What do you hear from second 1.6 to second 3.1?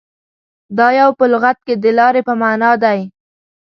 کې د لارې په معنیٰ دی.